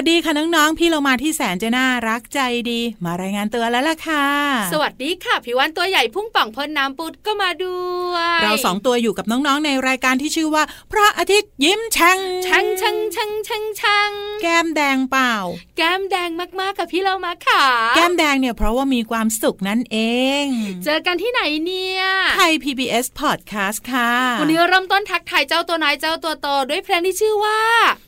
[0.00, 4.26] วัสดีค่ะน้องๆ พี่เรามาที่แสนจะน่ารักใจดี มารายงานตัวแล้วล่ะค่ะ
[4.72, 7.78] สวัสดีค่ะพี่วันตัวใหญ่พุ่งป่องพ่นน้ำปุดก็มาด้
[8.12, 14.10] วย เราสองตัวอยู่กับน้องๆในรายการที่ชื่อว่า พระอาทิตย์ยิ้มแฉ่งชังชังชังชังชัง
[14.42, 15.34] แก้มแดงเปล่า
[15.76, 16.30] แก้มแดง
[16.60, 17.64] มากๆกับพี่เรามาค่ะ
[17.96, 19.98] แก้มแดงเนี่ยเพราะว่ามีความสุขนั่นเอ
[20.44, 20.46] ง
[20.84, 22.02] เจอกันที่ไหนเนี่ย
[22.36, 28.07] ไทย PBS Podcast ค่ะ วันนี้เริ่มต้นทักทายเจ้าตัวน้อยเจ้าตัวโตด้วยเพลงที่ชื่อว่าอืมชื่อฮือฮ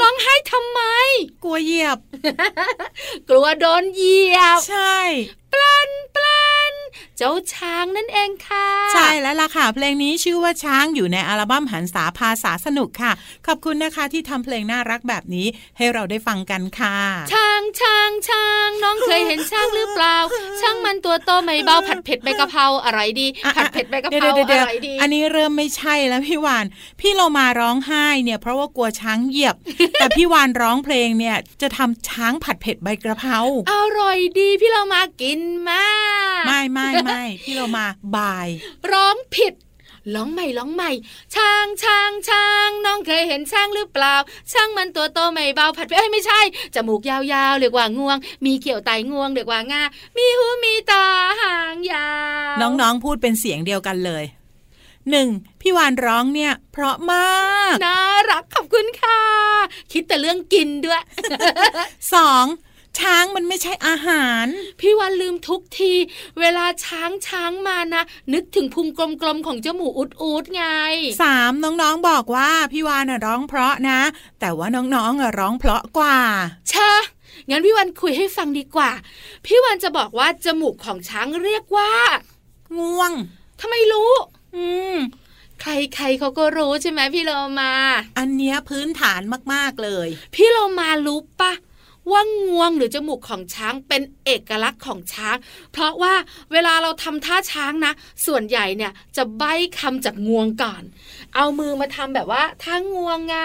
[0.00, 0.80] ร้องไห้ทำไม
[1.44, 1.98] กลัวเหยียบ
[3.28, 4.96] กลัวโดนเหยียบ ใช่
[5.52, 6.45] ปลันปลัน
[7.18, 13.12] เจ้าช้างนั่นเองค่ะ ใช่แล้วล่ะค่ะ เพลงนี้ชื่อว่าช้างอยู่ในอัลบั้มหันษาภาษาสนุกค่ะ
[13.46, 15.46] ขอบคุณนะคะที่ทำเพลงน่ารักแบบนี้
[15.76, 16.96] ให้เราได้ฟังกันค่ะ
[17.32, 20.16] ช้างช้างช้างน้องเคยเห็นช้างหรือเปล่า
[20.60, 26.64] ช้างมันตัวโตไม่เบาผัดเผ็ดใบกะเพราอะไรดีอะผัดเผ็ดใบกะเพดี๋รายวดี๋ยวอะไรดี อันนี้เริ่มไม่ใช่แล้วพี่วาน
[27.00, 29.56] พี่เรามาร้องไห้เนี่ยเพราะว่ากลัวช้างเหยียบ
[29.92, 33.38] แต่พี่วานร้องเพลงเนี่ยจะทำช้างผัดเผ็ดใบกระเพรา
[33.72, 35.40] อร่อยดีพี่เรามากิน
[35.70, 35.88] มา
[36.40, 37.86] ก ไม่ไม่ไม่พี่เรามา
[38.16, 38.48] บาย
[38.92, 39.54] ร้องผิด
[40.14, 40.90] ร้องใหม่ร้องใหม่
[41.34, 44.14] ช้างช้างช้างน้องเคยเห็นช้างหรือเปล่า
[44.52, 46.40] ช้างมันตัวโตไม่เบาผัดเผ็ดเอ้ยไม่ใช่
[46.74, 47.16] จมูกยา
[47.50, 49.82] วๆเรียกว่างวง มีเขียวไตงวงเรียกว่างา
[50.16, 51.04] มีหูมีตา
[51.40, 52.08] หางยา
[52.54, 54.24] วน้องๆพูดเป็นเสียงเดียวกันเลย
[55.10, 55.28] หนึ่ง
[55.60, 57.28] พี่วานร้องเนี่ย เพราะมา
[57.72, 57.98] กน่า
[58.30, 59.20] รักขอบคุณค่ะ
[59.92, 61.02] คิดแต่เรื่องกินด้วย
[62.14, 62.44] สอง
[62.98, 64.46] ช้างมันไม่ใช่อาหาร
[64.80, 65.92] พี่วันลืมทุกที
[66.38, 68.02] เวลาช้างช้างมานะ
[68.32, 68.86] นึกถึงพุง
[69.22, 70.64] กลมๆของเจ้าหมูอุดอุดๆไง
[71.22, 74.00] สามน้องๆบอกว่าพี่วานน่ะร้องเพราะนะ
[74.40, 76.18] แต่ว่าน้องๆอะร้องเพราะกว่า
[76.72, 76.92] ชะ
[77.50, 78.90] งั้นพี่วันคุยให้ฟังดีกว่า
[79.46, 81.92] พี่วันจะบอกว่าจมูกของช้างเรียกว่า
[82.78, 83.12] ง่วง
[83.60, 84.12] ทำไมรู้
[84.54, 84.64] อื
[84.94, 84.96] ม
[85.60, 87.30] ใครๆเขาก็รู้ใช่ไหมพี่โล
[87.60, 87.72] มา
[88.18, 89.20] อันเนี้ยพื้นฐาน
[89.52, 91.52] มากๆเลย พี่โลมารู้ปะ
[92.12, 95.36] ว่างวงหรือจมูกของช้างเป็นเอกลักษณ์ของช้าง
[95.72, 96.14] เพราะว่า
[96.52, 97.92] เวลาเราทำท่าช้างนะ
[98.26, 100.82] ส่วนใหญ่เนี่ยจะใบ้คำจากงวงก่อน
[101.36, 103.38] เอามือมาทำแบบว่าท่างวงไง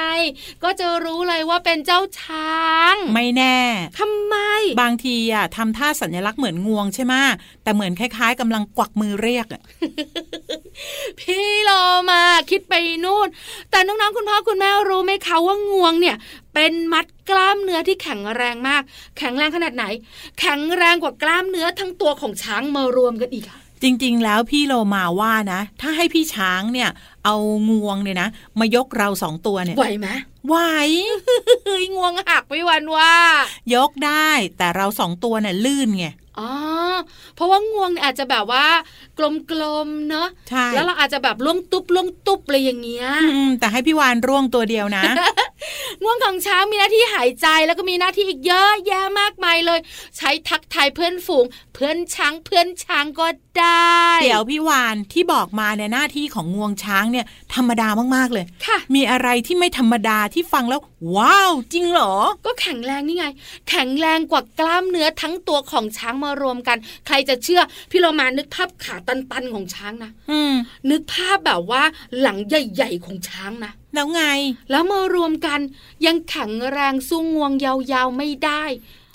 [0.64, 2.60] ก็จะรู้เลยว่าเป็นเจ้าช้า
[2.94, 3.58] ง ไม่แน่
[4.00, 4.36] ทำไม
[4.82, 7.14] บางทีอะทำท่าสัญลักษณ์เหมือนงวงใช่ไหม
[7.64, 9.62] แต่เหมือนคล้าย ๆกำลังกวักมือเรียกอะ
[11.20, 11.72] พี่โล
[12.12, 12.74] มาคิดไป
[13.06, 13.28] นู่น
[13.72, 16.16] แต่น้องๆคุณพ่อคุณแม่รู้ไหมคะว่างวงเนี่ย
[16.54, 18.82] เป็นมัดกล้ามเนื้อที่แข็งแรงมาก
[19.18, 19.86] แข็งแรงขนาดไหน
[20.40, 26.90] แข็งแรงกว่ากล้ามเนื้อทั้งตัวของช้างมารวมกันอีกอะจริงๆ แล้วพี่โลมาว่านะ ถ้าให้พี่ช้างเนี่ย
[27.26, 27.36] เอา
[27.70, 28.30] งวงเนี่ยนะ
[28.60, 30.08] มายกเราสองตัวเนี่ยไหวไหม
[30.48, 30.56] ไหว
[31.66, 33.14] เฮ้ยงวงหักไม่วันว่า
[33.76, 36.08] ยกได้แต่เราสองตัวเนี่ยลื่นไง
[36.40, 36.52] อ๋อ
[37.36, 38.66] เพราะว่างวงเนี่ยอาจจะแบบว่า
[39.18, 45.04] กลมๆเนาะใช่แล้วเราอาจจะแบบล่วงตุ๊บล่วงตุ๊บอะไรอย่างเงี้ยอืมแต่ให้พี่วานร่วงตัวเดียวนะ
[46.04, 49.80] ง่วงของช้างมีหน้าที่หายใจแล้วก็มีหน้าที่อีกเยอะแยะมากมายเลย
[50.18, 53.28] ใช้ทักทายเพื่อนฝูง เพื่อนช้างเพื่อนช้างก็
[53.60, 57.26] ได้ เดี๋ยวพี่วานที่บอกมาเนี่ยหน้าที่ของงวงช้างเนี่ย
[57.56, 60.82] ธรรมดามากๆเลยค่ะ มีอะไรที่ไม่ธรรมดาที่ฟังแล้ว
[61.16, 62.14] ว้าว จริงเหรอ
[62.46, 63.26] ก็แข็งแรงนี่ไง
[63.70, 67.62] แข็งแรงกว่ากล้ามเนื้อทั้งตัวของช้างมารวมกัน ใครจะเชื่อ
[67.92, 70.54] พี่เรามานึกภาพขาตันๆของช้างนะ อืม
[70.90, 71.84] นึกภาพแบบว่า
[72.20, 74.22] หลังใหญ่ ๆของช้างนะ แล้วไง
[74.70, 75.60] แล้วมารวมกัน
[76.06, 78.64] ยังแข็งแรงสู้งวงยาวๆไม่ได้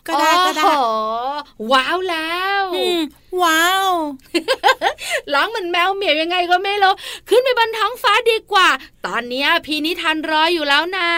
[0.08, 3.00] ก็ได้ก็ได้โอ้โหว้าวแล้วอืม
[3.42, 3.90] ว้าว
[5.32, 6.94] ร้องเหมือนแมวเหมียวยังไงก็ไม่รู้
[7.28, 8.68] ขึ้นไปบนท้องฟ้าดีกว่า
[9.06, 11.10] ตอนเนี้ยพี่นิทานรออยู่แล้วนะ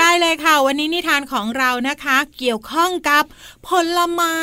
[0.00, 3.24] ได้เลยค่ะ วันนี้นิทานของเรานะคะ เกี่ยวข้องกับ
[3.68, 4.38] ผลไม้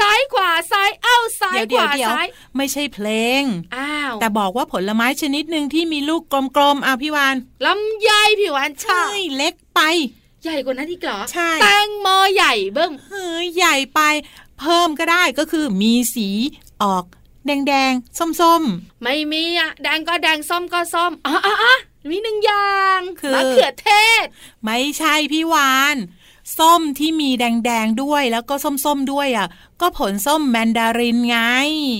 [0.00, 2.26] ซ้ายขวาซ้ายเอ้าซ้ายเดี๋ยวขเดี๋ยววาเดี๋ยวซ้าย
[2.56, 3.08] ไม่ใช่เพล
[3.40, 3.42] ง
[3.76, 6.22] อ้าวแต่บอกว่าผลไม้ชนิดหนึ่งที่มีลูก
[6.56, 8.10] กลมๆอะพี่วานลำไย
[8.40, 9.80] พี่หวานชอใช่บเล็กไป
[10.46, 14.00] ใหญ่กว่านั้นอีกเหรอใช่แตงโมใหญ่เบิ้มเฮ้ยใหญ่ไป
[14.58, 16.28] เพิ่มก็ได้ก็คือมีสี
[16.82, 17.04] ออก
[17.46, 18.62] แดงๆส้ม
[19.02, 21.76] ไม่มีอะแดงก็แดงส้มก็ส้มอ๋ออ๋ออ๋อ
[22.10, 23.88] มีหนึ่งอย่างคือมะเขือเท
[24.22, 25.96] ศๆไม่ใช่พี่วาน
[26.58, 29.48] ส้มที่มีแดงๆด้วยแล้วก็ส้มๆด้วยอะ
[29.80, 31.38] ก็ผลส้มแมนดารินไง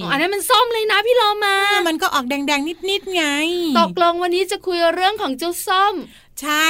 [0.02, 1.56] อ๋ออันนั้นมันส้มเลยนะพี่โลมา
[1.88, 3.24] มันก็ออกแดงๆนิดๆไง
[3.78, 5.94] ตกลงวันนี้จะคุยเรื่องของเจ้าส้ม
[6.40, 6.66] ใช่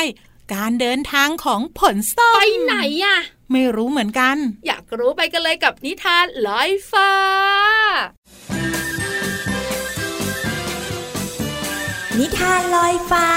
[0.54, 3.18] การเดินทางของผลส้มไปไหนอะ
[3.52, 7.10] ไม่รู้เหมือนกัน อยากรู้ไปกันเลยกับนิทานลอยฟ้า
[12.18, 13.28] นิทานลอยฟ้า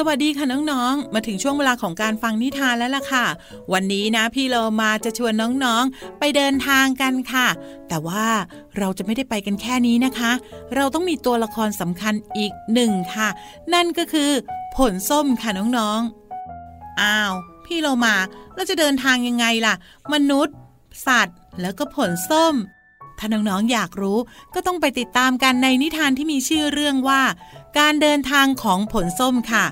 [0.00, 3.24] สวัสดีค่ะน้องๆ มาถึงช่วงเวลาของการฟังนิทานแล้วล่ะค่ะ
[3.72, 5.32] วันนี้นะพี่เรามาจะชวน
[5.64, 7.46] น้องๆ ไปเดินทางกันค่ะ
[7.88, 8.26] แต่ว่า
[8.78, 10.32] เราจะไม่ได้ไปกันแค่นี้นะคะ
[10.74, 13.28] เราต้องมีตัวละครสำคัญอีกหนึ่งค่ะ
[13.74, 14.30] นั่นก็คือ
[14.76, 17.32] ผลส้มค่ะน้องๆ อ้าว
[17.64, 18.14] พี่เรามา
[18.54, 19.74] เราจะเดินทางยังไงล่ะ
[20.12, 20.56] มนุษย์
[21.06, 22.54] สัตว์ แล้วก็ผลส้ม
[23.18, 24.18] ถ้าน้องๆอยากรู้
[24.54, 27.22] ก็ต้องไปติดตามกันในนิทานที่มีชื่อเรื่องว่า
[27.78, 29.66] การเดินทางของผลส้มค่ะ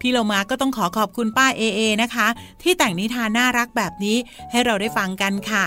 [0.00, 2.26] พี่โลมาก็ต้องขอขอบคุณป้าเอเอนะคะ
[2.62, 4.16] ที่แต่งนิทานน่ารักแบบนี้
[4.50, 5.64] ให้เราได้ฟังกันค่ะ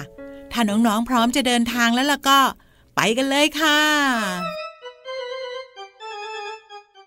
[0.52, 2.40] ถ้าน้องๆพร้อมจะเดินทางแล้วล่ะก็
[2.96, 3.80] ไปกันเลยค่ะ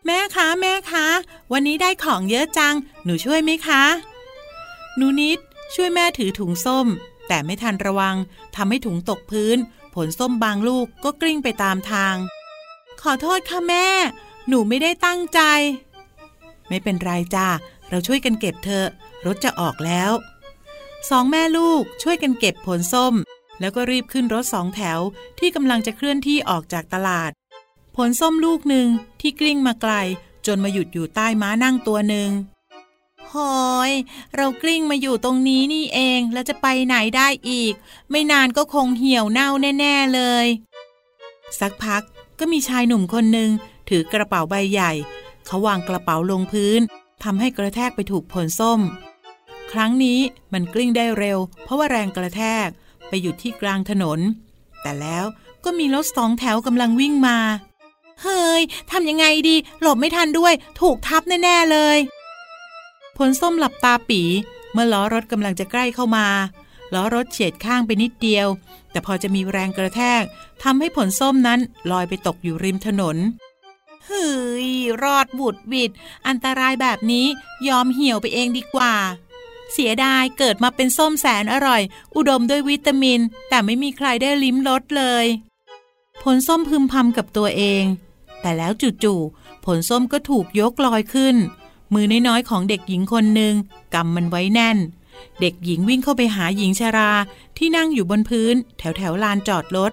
[0.06, 1.06] แม่คะแม่คะ
[1.52, 2.74] วันนี้ได้ของเยอะจัง
[3.04, 3.82] หนูช่วยไหมคะ
[4.96, 5.38] หนูนิด
[5.74, 6.86] ช่วยแม่ถือถุงส้ม
[7.28, 8.16] แต่ไม่ทันระวัง
[8.56, 9.56] ทำให้ถุงตกพื้น
[9.94, 12.14] ผลส้มบางลูกก็กลิ้งไปตามทาง
[13.02, 13.86] ขอโทษค่ะแม่
[14.48, 15.40] หนูไม่ได้ตั้งใจ
[16.68, 17.48] ไม่เป็นไรจ้า
[17.88, 18.88] เราช่วยกันเก็บเถอะ
[19.26, 20.10] รถจะออกแล้ว
[21.10, 23.14] สองแม่ลูกช่วยกันเก็บผลส้ม
[23.60, 25.00] แล้วก็รีบขึ้นรถสองแถว
[25.38, 27.30] ที่กำลังจะเคลื่อนที่ออกจากตลาด
[27.96, 28.88] ผลส้มลูกหนึ่ง
[29.20, 29.92] ที่กลิ้งมาไกล
[30.46, 32.30] จนมาหยุดอยู่ใต้ม้านั่งตัวหนึ่ง
[33.32, 33.92] หอย
[34.36, 37.74] เรากลิ้งมาอยู่ตรงนี้นี่เองแล้วจะไปไหนได้อีก
[38.10, 39.48] ไม่นานก็คงเหี่ยวเน่า
[39.78, 40.46] แน่ ๆเลย
[41.60, 42.02] สักพัก
[42.38, 43.50] ก็มีชายหนุ่มคนหนึ่ง
[43.88, 44.92] ถือกระเป๋าใบใหญ่
[45.46, 46.80] เขาวางกระเป๋าลงพื้น
[47.24, 48.80] ทำให้กระแทกไปถูกผลส้ม
[49.72, 50.18] ครั้งนี้
[50.52, 52.68] มันกลิ้งได้เร็ว เพราะว่าแรงกระแทก
[53.08, 54.18] ไปหยุดที่กลางถนน
[54.82, 55.24] แต่แล้ว
[55.64, 57.38] ก็มีรถสองแถวกำลังวิ่งมา
[58.22, 61.98] เฮ้ยทำยังไงดี หลบไม่ทันด้วย ถูกทับแน่ ๆ เลย
[63.16, 64.22] ผลส้มหลับตาปี
[64.72, 66.26] เมื่อล้อรถกำลังจะใกล้เข้ามา
[66.94, 68.46] ล้อรถเฉียดข้างไปนิดเดียว
[68.90, 70.22] แต่พอจะมีแรงกระแทก
[70.62, 71.60] ทำให้ผลส้มนั้น
[71.90, 73.16] ลอยไปตกอยู่ริมถนน
[74.06, 74.28] เฮ้
[74.66, 74.68] ย
[75.02, 75.90] รอดบุดบิด
[76.26, 77.26] อันตรายแบบนี้
[77.68, 78.94] ยอมเหี่ยวไปเองดีกว่า
[79.72, 81.82] เสียดายเกิดมาเป็นส้มแสนอร่อย
[82.16, 85.26] อุดมด้วยวิตามิน แต่ไม่มีใครได้ลิ้มรสเลย
[86.22, 87.84] ผลส้มพึมพำกับตัวเอง
[88.40, 88.72] แต่แล้ว
[89.04, 91.36] จู่ๆผลส้มก็ถูกยกลอยขึ้น
[91.94, 93.54] มือน้อยๆของเด็กหญิงคนหนึ่ง
[93.94, 94.78] กำมันไว้แน่น
[95.40, 97.12] เด็กหญิงวิ่งเข้าไปหาหญิงชรา
[97.58, 99.92] ที่นั่งอยู่บนพื้น แถวแถวๆลานจอดรถ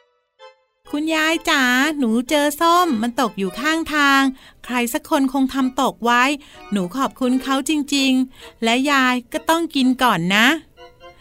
[0.95, 1.63] คุณยายจ๋า
[1.99, 4.21] หนูเจอส้ม มันตกอยู่ข้างทาง
[4.65, 6.23] ใครสักคนคงทำตกไว้
[6.71, 10.47] หนูขอบคุณเขาจริงๆ และยายก็ต้องกินก่อนนะ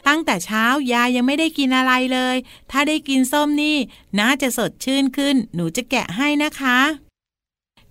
[0.07, 2.37] ตั้งแต่เช้ายายยังไม่ได้กินอะไรเลย
[2.71, 3.77] ถ้าได้กินส้มนี่
[4.19, 6.79] น่าจะสดชื่นขึ้น หนูจะแกะให้นะคะ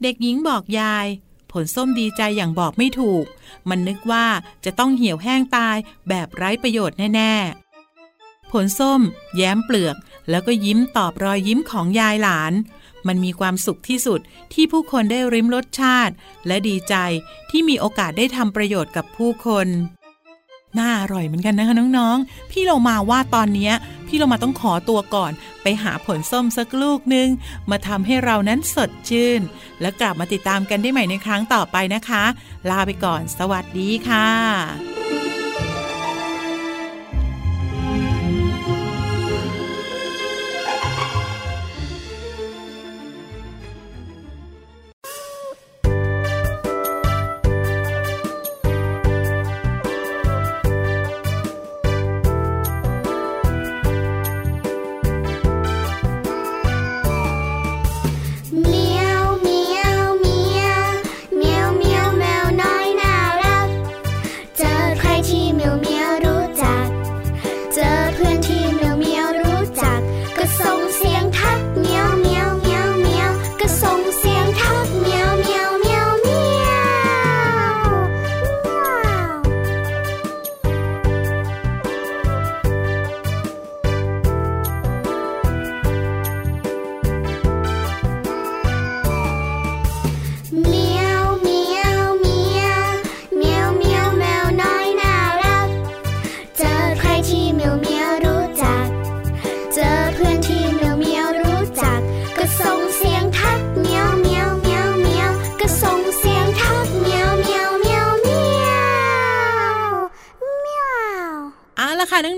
[0.01, 1.07] เด็กหญิงบอกยาย
[1.51, 3.25] ผลส้มดีใจอย่างบอกไม่ถูก
[3.69, 4.25] มันนึกว่า
[4.65, 5.77] จะต้องเหี่ยวแห้งตาย
[6.09, 9.01] แบบไร้ประโยชน์แน่ๆผลส้ม
[9.35, 9.95] แย้มเปลือก
[10.29, 12.53] แล้วก็ยิ้มตอบรอยยิ้มของยายหลาน
[13.07, 14.19] มันมีความสุขที่สุด
[14.53, 16.13] ที่ผู้คนได้ริมรสชาติ
[16.47, 16.95] และดีใจ
[17.49, 19.67] ที่มีโอกาสได้ทำประโยชน์กับผู้คน
[20.79, 23.71] น่าอร่อยเหมือนกันนะคะน้องๆ พี่เรามาว่าตอนนี้
[24.07, 25.31] พี่เรามาต้องขอตัวก่อน
[25.63, 27.27] ไปหาผลส้มสักลูกหนึ่ง
[27.71, 29.41] มาทำให้เรานั้นสดชื่น
[29.81, 32.23] แล้วกลับมาติดตามกันได้ใหม่ในครั้งต่อไปนะคะ
[32.69, 35.30] ลาไปก่อน สวัสดีค่ะ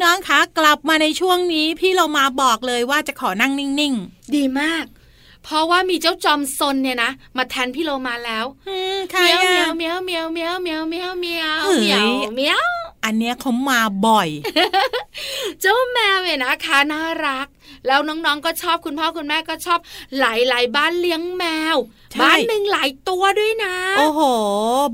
[0.03, 4.85] น้องๆคะกลับมาในช่วงนี้พี่เรามาบอกเลยว่าจะขอนั่งนิ่งๆ ดีมาก
[5.43, 12.72] เพราะว่ามีเจ้าจอมซนเนี่ยนะมาแทนพี่เรามาแล้วเมียวเมียวเมียวเมียวเมียวเมียวเมียวเมียวเมียว
[13.03, 14.29] อันเนี้ยเขามาบ่อย
[15.61, 17.47] เจ้าแมวเนี่ยนะคะน่ารัก
[17.87, 19.79] แล้วน้องๆก็ชอบคุณพ่อคุณแม่ก็ชอบ
[20.19, 21.43] หลายๆบ้านเลี้ยงแม
[21.73, 21.75] ว
[22.21, 24.21] บ้านหนึ่งหลายตัวด้วยนะ โอ้โห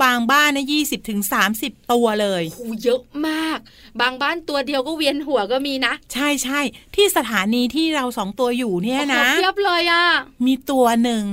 [0.04, 3.60] บางบ้านนะยี่สิบถึงสามสิบตัวเลยโอ้เยอะมาก
[4.02, 6.60] บางบ้านตัวเดียวก็เวียนหัวก็มีนะ ใช่ใช่
[6.96, 10.06] ที่สถานีที่เราสองตัวอยู่เนี่ยนะเทียบเลยอะ
[10.46, 11.24] มีตัวหนึ่ง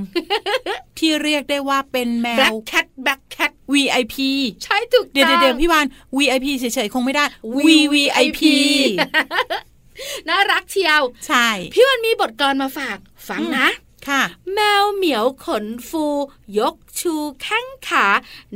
[0.98, 4.16] ที่เรียกได้ว่าเป็นแมว black cat black cat VIP
[4.64, 7.24] ใช่ถูกเดี๋ยวเดี๋ยวพี่วาน VIP เฉยๆคงไม่ได้
[7.66, 8.40] VVIP
[10.28, 13.68] น่ารักเชียว ใช่ พี่วันมีบทกลอนมาฝากฟังนะ
[14.08, 14.22] ค่ะ
[14.54, 16.04] แมวเหมียวขนฟู
[16.58, 18.06] ยกชูแข้งขา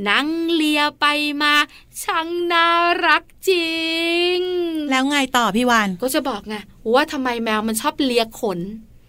[0.08, 1.06] นั่งเลียไป
[1.42, 1.54] มา
[2.02, 2.66] ช่างน่า
[3.06, 3.80] รักจริ
[4.36, 4.38] ง
[4.90, 6.56] แล้วไงต่อพี่วานก็จะบอกไง
[6.94, 8.58] ว่าทำไมแมวมันชอบเลียขน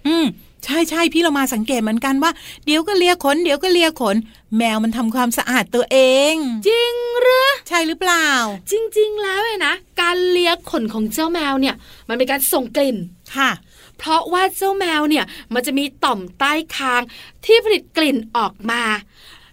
[0.07, 0.25] อืม
[0.65, 2.31] ใช่ใช่พี่เรามาสังเกตเหมือนกันว่า
[2.65, 4.15] เดี๋ยวก็เลียขน เดี๋ยวก็เลียขน
[4.57, 5.97] แมวมันทำความสะอาดตัวเอ
[6.31, 6.35] ง
[6.67, 8.27] จริงหรือใช่หรือเปล่า
[8.71, 11.75] จริง ๆ แล้วเลยนะ การเลียขนของเจ้าแมวเนี่ย
[12.09, 12.97] มันเป็นการส่งกลิ่น
[13.35, 13.51] ค่ะ
[13.97, 17.01] เพราะว่าเจ้าแมวเนี่ยมันจะมีต่อมใต้คาง
[17.45, 18.83] ที่ผลิตกลิ่นออกมา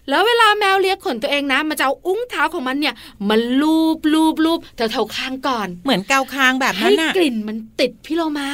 [0.09, 2.95] แล้วเวลาแมวเลียขนตัวเองนะมันจะเอาอุ้งเท้าของมันเนี่ย
[3.29, 8.49] มันลูบลูบลูบแถวแถวคางก่อน เหมือนเกาคางแบบนั้นให้กลิ่นมันติดพี่โลมา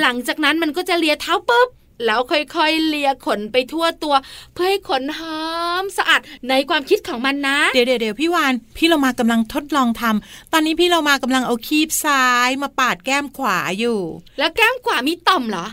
[0.00, 1.68] หลังจากนั้นมันก็จะเลียเท้าปุ๊บ
[2.06, 4.14] แล้วค่อยๆเลียขนไปทั่วตัว
[4.54, 5.42] เพื่อให้ขนหอ
[5.82, 13.98] มสะอาดในความคิดของมันนะ เดี๋ยวเดี๋ยวพี่วานพี่เรามากำลังทดลองทำตอนนี้พี่เรามากำลังเอาคีบซ้ายมาปาดแก้มขวาอยู่
[14.38, 15.66] แล้วแก้มขวามีต่อมเหรอ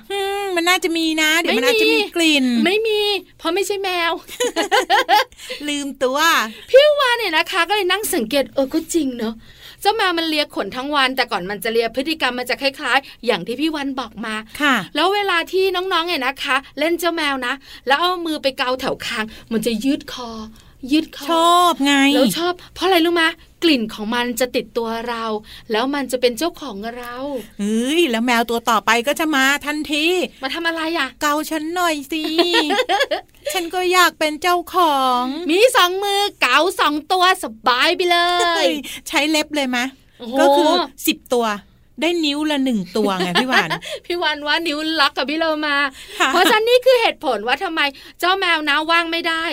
[0.56, 3.02] มันน่าจะมีนะเดี๋ยวมันน่าจะมีกลิ่น ไม่มี
[3.38, 4.12] เพราะไม่ใช่แมว
[5.68, 6.20] ลืมตัว
[6.70, 9.34] พี่วานเนี่ยนะคะ ก็เลยนั่งสังเกตเออก็จริงเนอะ
[9.82, 17.54] เจ้าแมวมันเลียขนทั้งวัน แต่ก่อนมันจะเลียพฤติกรรมมันจะคล้ายๆ อย่างที่พี่วันบอกมาค่ะ แล้วเวลาที่น้องๆเนี่ยนะคะ เล่นเจ้าแมวนะ
[17.88, 20.30] แล้วเอามือไปเกาแถวคาง มันจะยืดคอ
[20.92, 23.30] ยืดคอชอบไงแล้วชอบ เพราะอะไรรู้มะ
[23.64, 25.24] กลิ่นของมันจะติดตัวเรา
[25.72, 27.16] แล้วมันจะเป็นเจ้าของเรา
[27.60, 30.06] เฮ้ยแล้วแมวตัวต่อไปก็จะมาทันที
[30.44, 32.24] มาทำอะไรอะ เกาฉันหน่อยสิ
[33.54, 38.18] ฉันก็อยากเป็นเจ้าของ มีสองมือเกาสองตัวสบายไปเล
[38.64, 38.66] ย
[39.08, 39.78] ใช้เล็บเลยไหม
[40.40, 40.72] ก็คือ
[41.08, 41.46] สิบตัว
[42.02, 43.70] ได้นิ้วละหนึ่งตัวไงพี่วาน
[44.06, 45.76] พี่วานว่านิ้วล็อกกับพี่เรามา
[46.28, 47.82] เพราะฉะนั้นนี่คือเหตุผลว่าทำไม
[48.20, 49.44] เจ้าแมวนะว่างไม่ได้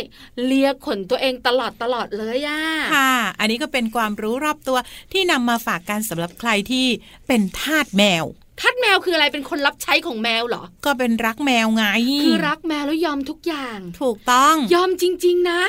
[0.44, 2.60] เลียขนตัวเองตลอดตลอดเลยย่า
[2.94, 4.78] ค่ะ อันนี้ก็เป็นความรู้รอบตัว
[5.12, 6.86] ที่นำมาฝากกันสำหรับใครที่
[7.26, 8.24] เป็นทาสแมว
[8.60, 11.84] ทาสแมวคืออะไรเป็นคนรับใช้ของแมวเหรอ ก็เป็นรักแมวไง
[12.24, 15.60] คือรักแมวแล้วยอมทุกอย่าง ถูกต้อง ยอมจริง ๆ นะ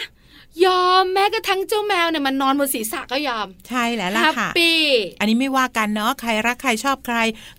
[0.65, 4.71] ยอมแม้กระทั่งเจ้าแมวเนี่ยมันนอนบนศีรษะก็ยอม ใช่แล้วล่ะค่ะปี
[5.19, 7.17] อันนี้ไม่ว่ากันเนาะใครรักใครชอบใคร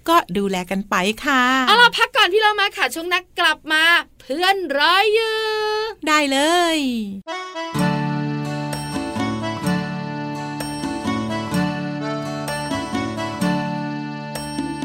[0.09, 3.85] ก็ดูแลกันไปค่ะเอาล่ะพักก่อนพี่เรามาค่ะช่วงนักกลับมา
[4.21, 5.43] เพื่อนร้อยยือ
[6.07, 6.39] ได้เล
[6.77, 6.79] ย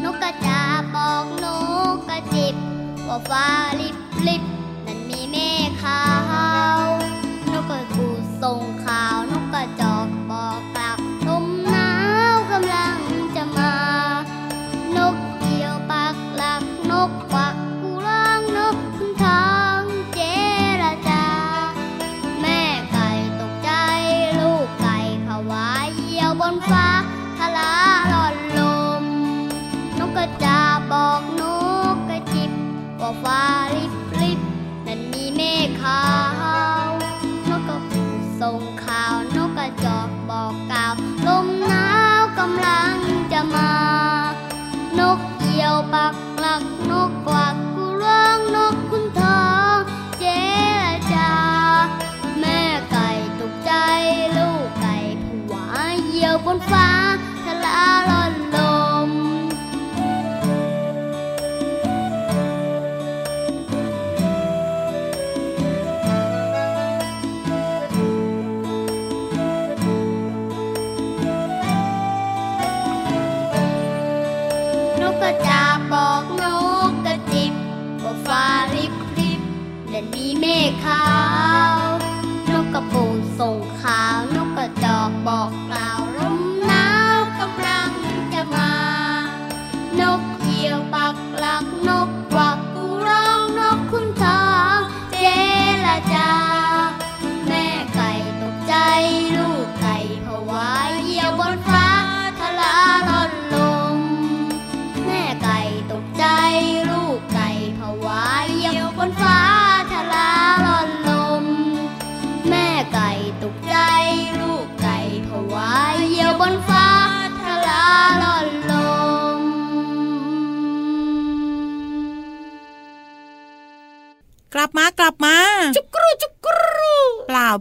[0.04, 0.62] นกกระจา
[0.96, 1.46] บอกน
[1.94, 2.56] กกระจิบ
[3.08, 3.46] ว่าฟ้า
[3.80, 4.44] ลิบลิบ
[4.86, 5.36] นั่นมีเม
[5.68, 6.02] ฆขา
[6.90, 6.93] ว
[8.44, 9.33] ส่งข่าว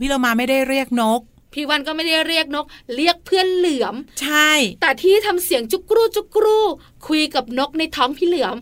[0.00, 1.20] พี่เรามาไม่ได้เรียกนก
[1.56, 6.60] พี่วันก็ไม่ได้เรียกนก เรียกเพื่อนเหลือม ใช่ แต่ที่ทำเสียงจุกรูจุกรู
[7.08, 8.56] คุยกับนกในท้องพี่เหลือม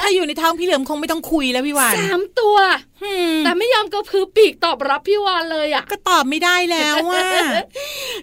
[0.00, 2.56] ถ้าอยู่ในท้องพี่เหลือมคงไม่ต้องคุยแล้วพี่วานสามตัว
[3.02, 7.26] หืมแต่ไม่ยอมกระพือปีกตอบรับพี่วานเลยอะ ก็ตอบไม่ได้แล้วว่า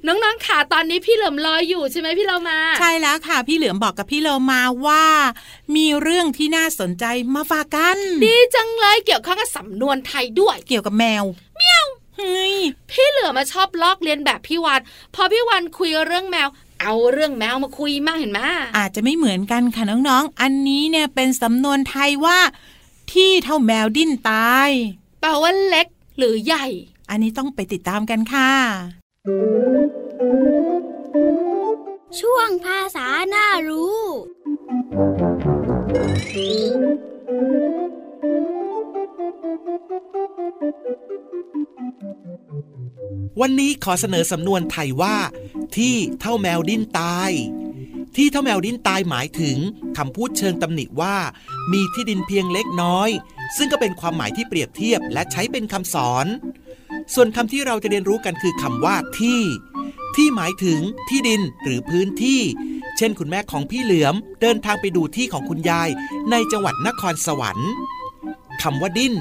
[0.05, 5.05] น้องๆขาตอนนี้พี่เหลือมรออยู่ใช่ไหมพี่เรามา ใช่แล้วค่ะ พี่เหลือมบอกกับพี่เรามาว่า
[5.75, 11.23] มีเรื่องที่น่าสนใจมาฝากกัน ดีจังเลยเกี่ยวข้องกับสำนวนไทยด้วย เกี่ยวกับแมว
[11.57, 11.76] เมียวเฮ้ย
[12.91, 14.81] พี่เหลือมาชอบลอกเลียนแบบพี่วัน
[15.15, 16.47] พอพี่วันคุยเรื่องแมว
[16.81, 18.39] เอาเรื่องแมวมาคุยมากเห็นไหม
[18.77, 22.39] อาจจะไม่เหมือนกันค่ะน้องๆ อันนี้เนี่ยเป็นสำนวนไทยว่า
[23.13, 24.69] ที่เท่าแมวดิ้นตาย
[25.21, 26.65] แปลว่าเล็กหรือใหญ่
[27.09, 28.51] อันนี้ต้องไปติดตามกันค่ะ
[32.19, 34.01] ช่วงภาษาหน้ารู้
[43.41, 45.17] วันนี้ขอเสนอสำนวนไทยว่า
[45.77, 47.31] ที่เท่าแมวดิ้นตาย
[48.15, 49.57] ที่เท่าแมวดิ้นตายหมายถึง
[49.97, 51.15] คำพูดเชิงตำหนิว่า
[51.73, 53.09] มีที่ดินเพียงเล็กน้อย
[53.57, 56.25] ซึ่งก็เป็นความหมายที่เปรียบเทียบและใช้เป็นคำสอน
[57.13, 59.41] ส่วนคำที่เราจะเรียนรู้กันคือคำว่าที่
[60.15, 60.79] ที่หมายถึง
[61.09, 62.41] ที่ดินหรือพื้นที่
[62.97, 65.89] เช่น คุณแม่ของพี่เหลือม เดินทางไปดูที่ของคุณยาย
[66.31, 67.71] ในจังหวัดนครสวรรค์
[68.63, 69.15] คำว่าดิ้น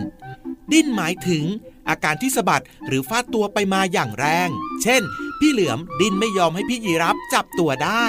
[0.73, 1.45] ดิ้นหมายถึง
[1.89, 4.49] อาการที่สะบัดหรือฟาดตัวไปมาอย่างแรง
[4.83, 5.03] เช่น
[5.41, 8.07] พี่เหลือมดิ้นไม่ยอมให้พี่ยีรับจับตัวได้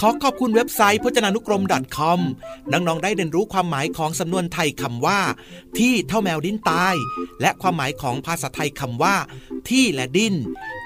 [0.00, 1.62] ขอขอบคุณเว็บไซต์พจนานุกรม
[1.96, 2.20] .com
[2.72, 5.20] น้องๆได้เรียนรู้ความหมายของสำนวนไทยคำว่า
[5.78, 6.94] ที่เท่าแมวดิ้นตาย
[7.40, 9.16] และความหมายของภาษาไทยคำว่า
[9.68, 10.34] ที่และดิ้น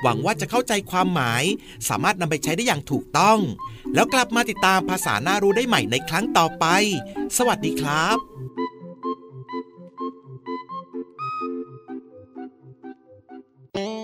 [0.03, 1.43] หวังว่าจะเข้าใจความหมาย
[1.89, 3.39] สามารถนำไปใช้ได้อย่างถูกต้อง
[3.95, 6.65] แล้วกลับมาติดตามภาษาหน่ารู้ได้ใหม่ในครั้งต่อไป
[7.37, 8.19] สวัสดีครับ
[13.75, 14.02] เ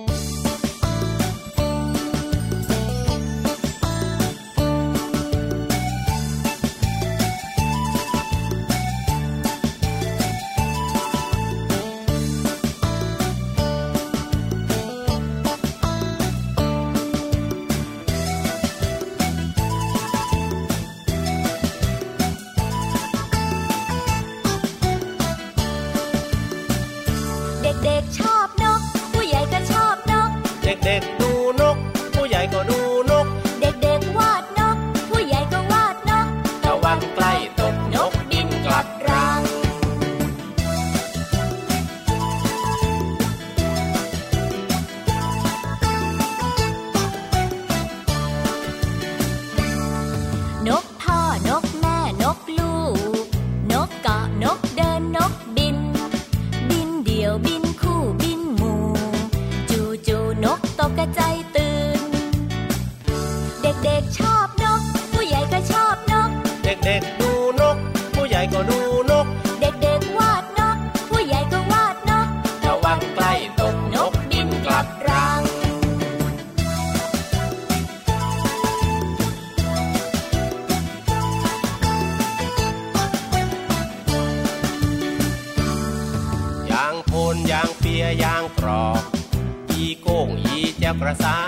[90.99, 91.39] อีเจ้ากระสา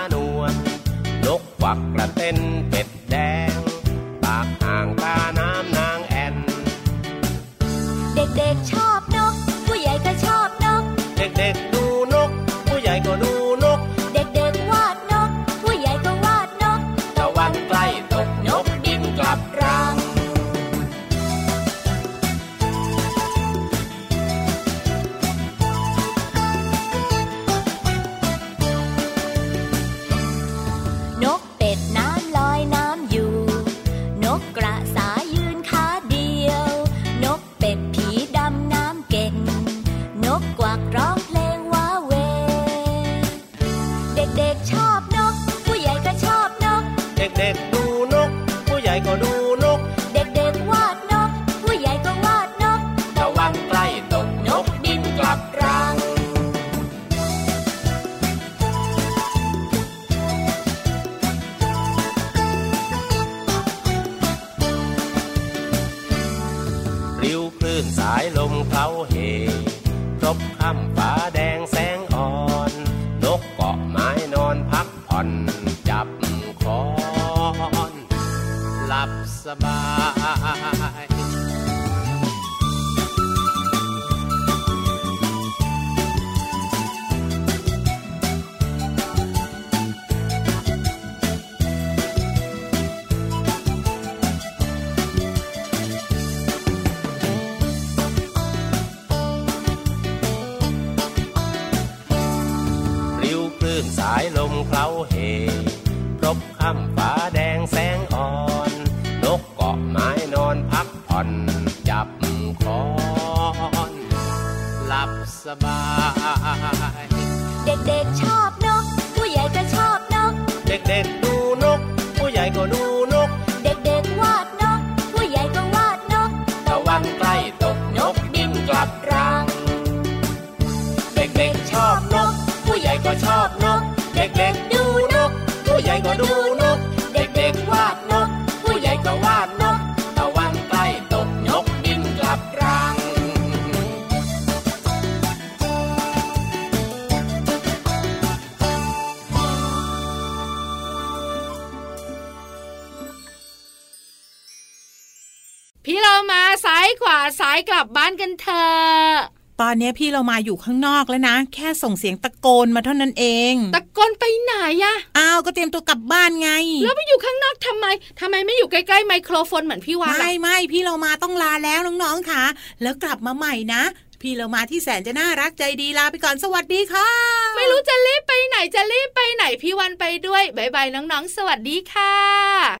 [156.91, 166.49] าซ้ายขวาซ้ายกลับบ้านกันเถอะตอนนี้พี่เรามาอยู่ข้างนอกแล้วนะ แค่ส่งเสียงตะโกนมาเท่านั้นเอง ตะโกนไปไหนอะอ้าวก็เตรียมตัวกลับบ้านไง
[166.83, 167.85] แล้วไปอยู่ข้างนอกทำไม
[168.19, 172.43] ทำไมไม่อยู่ใกล้ๆไมโครโฟนเหมือนพี่วานไม่ล่ะไม่พี่เรามาต้องลาแล้วน้องๆค่ะ
[172.81, 173.83] แล้วกลับมาใหม่นะ
[174.21, 177.09] พี่เรามาที่แสนจะน่ารักใจดีลาไปก่อนสวัสดีค่ะ
[177.55, 182.80] ไม่รู้จะรีบไปไหนจะรีบไปไหนพี่วันไปด้วยบายบายน้องๆ สวัสดีค่ะ